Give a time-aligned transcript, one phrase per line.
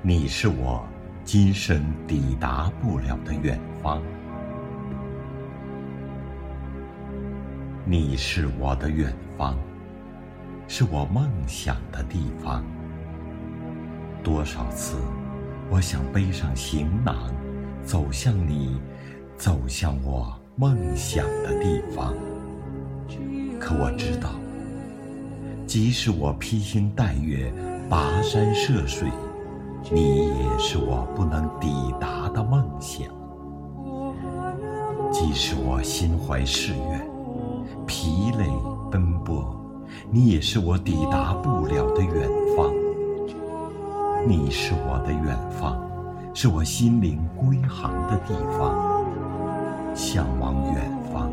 [0.00, 0.86] 你是我
[1.24, 4.00] 今生抵达不了的远方，
[7.84, 9.56] 你是我的远方，
[10.68, 12.64] 是我梦想的地方。
[14.22, 14.96] 多少次，
[15.68, 17.34] 我想背上行囊，
[17.82, 18.80] 走向你，
[19.36, 22.14] 走向我梦想的地方。
[23.58, 24.30] 可我知道，
[25.66, 27.52] 即使我披星戴月、
[27.90, 29.10] 跋山涉水，
[29.90, 33.06] 你也是我不能抵达的梦想。
[35.10, 37.10] 即使我心怀誓愿、
[37.86, 38.46] 疲累
[38.90, 39.54] 奔波，
[40.10, 42.70] 你也是我抵达不了的远方。
[44.26, 45.76] 你是我的远方，
[46.34, 48.74] 是我心灵归航的地方。
[49.94, 51.30] 向往远方，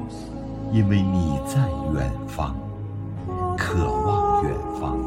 [0.71, 2.53] 因为你在远方；
[3.57, 4.97] 渴望远方，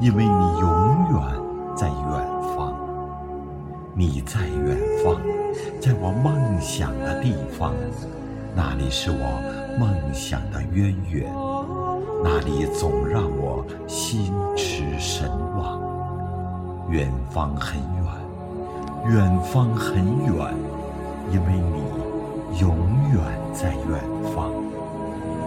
[0.00, 0.70] 因为你永
[1.10, 1.41] 远
[6.74, 7.74] 想的地方，
[8.56, 11.30] 那里是我梦想的渊源，
[12.24, 15.78] 那里总让我心驰神往。
[16.88, 20.34] 远方很远，远方很远，
[21.30, 22.74] 因为你永
[23.12, 23.20] 远
[23.52, 24.00] 在远
[24.34, 24.50] 方，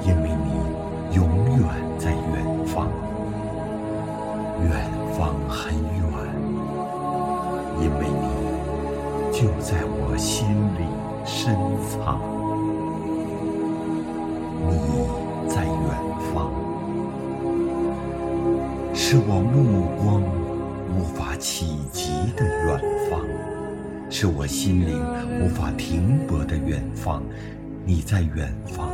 [0.05, 1.67] 因为你永远
[1.97, 2.87] 在远方。
[4.61, 4.69] 远
[5.17, 6.05] 方很远，
[7.81, 8.29] 因为你
[9.31, 10.45] 就在我心
[10.77, 10.85] 里
[11.25, 11.55] 深
[11.89, 12.21] 藏。
[14.67, 14.73] 你
[15.49, 15.73] 在远
[16.33, 16.51] 方，
[18.93, 20.21] 是我目光。
[20.97, 23.19] 无法企及的远方，
[24.09, 25.03] 是我心灵
[25.41, 27.21] 无法停泊的远方。
[27.85, 28.87] 你在远方，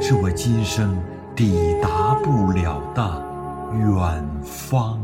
[0.00, 0.96] 是我今生
[1.36, 3.22] 抵达不了的
[3.74, 4.98] 远方。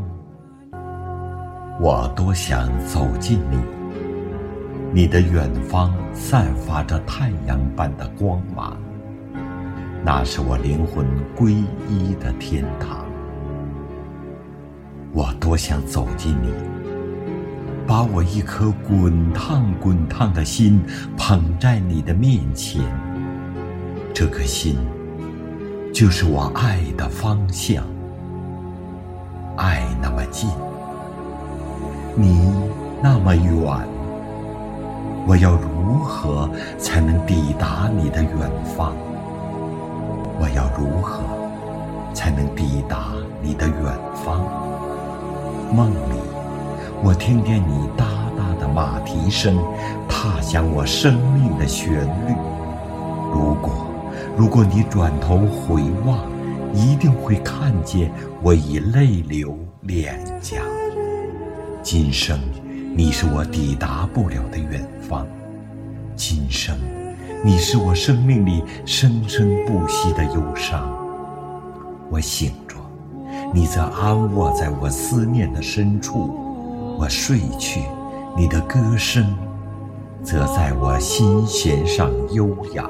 [1.79, 3.59] 我多想走进你，
[4.95, 8.77] 你的远方散发着太阳般的光芒，
[10.05, 11.05] 那是我灵魂
[11.35, 11.49] 皈
[11.89, 13.03] 依的天堂。
[15.11, 16.47] 我多想走进你，
[17.85, 20.81] 把我一颗滚烫滚烫的心
[21.17, 22.81] 捧在你的面前。
[24.13, 24.77] 这颗心，
[25.93, 27.83] 就是我爱的方向。
[29.57, 30.49] 爱那么近，
[32.15, 32.49] 你
[33.03, 33.94] 那么远，
[35.27, 38.93] 我要如何才能抵达你的远方？
[40.39, 41.23] 我要如何
[42.13, 43.07] 才能抵达
[43.41, 43.75] 你的远
[44.13, 44.45] 方？
[45.73, 46.19] 梦里，
[47.03, 48.05] 我听见你哒
[48.37, 49.57] 哒的马蹄声，
[50.07, 51.91] 踏响我生命的旋
[52.27, 52.35] 律。
[53.33, 53.87] 如果，
[54.37, 56.19] 如果你转头回望，
[56.71, 58.11] 一定会看见
[58.43, 60.57] 我已泪流脸颊。
[61.81, 62.37] 今生，
[62.97, 65.25] 你是我抵达不了的远方；
[66.15, 66.73] 今生，
[67.43, 70.89] 你是我生命里生生不息的忧伤。
[72.09, 72.77] 我醒着。
[73.53, 77.81] 你则安卧在我思念的深处，我睡去，
[78.37, 79.35] 你的歌声
[80.23, 82.89] 则在我心弦上悠扬。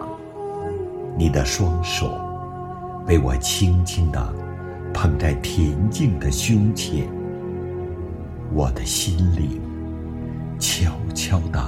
[1.17, 2.11] 你的双手
[3.07, 4.33] 被我轻轻地
[4.93, 7.07] 捧在恬静的胸前，
[8.53, 9.59] 我的心灵
[10.59, 11.61] 悄悄地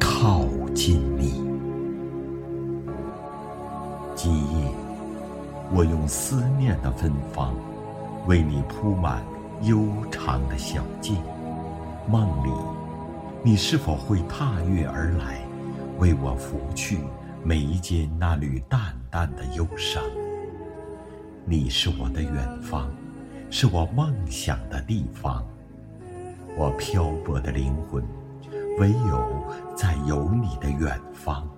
[0.00, 0.44] 靠
[0.74, 1.42] 近你。
[4.14, 4.70] 今夜。
[5.74, 7.54] 我用思念的芬芳，
[8.26, 9.22] 为你铺满
[9.62, 11.16] 悠长的小径。
[12.06, 12.50] 梦里，
[13.42, 15.40] 你是否会踏月而来，
[15.98, 16.98] 为我拂去
[17.42, 20.02] 眉间那缕淡淡的忧伤？
[21.46, 22.90] 你是我的远方，
[23.48, 25.42] 是我梦想的地方。
[26.56, 28.02] 我漂泊的灵魂，
[28.78, 29.44] 唯有
[29.76, 31.48] 在有你的远方。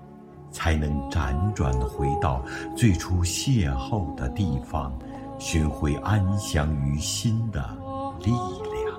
[0.50, 2.41] 才能辗转回到
[2.77, 4.97] 最初邂逅的地方，
[5.37, 7.61] 寻回安详于心的
[8.20, 8.96] 力量。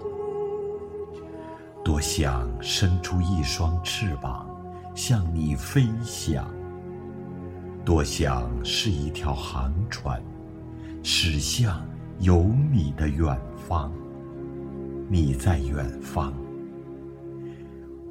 [1.81, 4.45] 多想伸出一双翅膀，
[4.93, 6.43] 向你飞翔；
[7.85, 10.21] 多想是一条航船，
[11.03, 11.81] 驶向
[12.19, 13.89] 有你的远方。
[15.07, 16.33] 你在远方，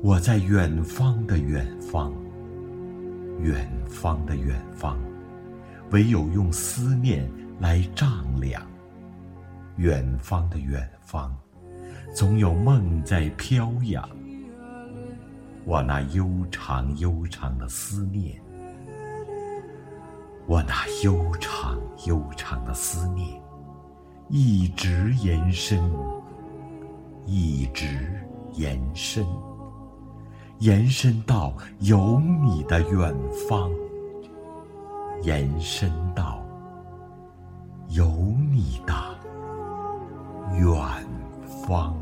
[0.00, 2.12] 我在远方的远方。
[3.40, 4.96] 远方的远方，
[5.90, 8.62] 唯有用思念来丈量。
[9.76, 11.36] 远方的远方，
[12.14, 14.08] 总有梦在飘扬。
[15.64, 18.40] 我那悠长悠长的思念，
[20.46, 21.76] 我那悠长
[22.06, 23.42] 悠长的思念，
[24.28, 25.82] 一直延伸，
[27.26, 27.86] 一直
[28.52, 29.26] 延伸，
[30.58, 33.14] 延伸到有你的远
[33.48, 33.70] 方，
[35.22, 36.42] 延伸到
[37.88, 38.06] 有
[38.52, 38.94] 你的
[40.58, 40.68] 远
[41.66, 41.96] 方。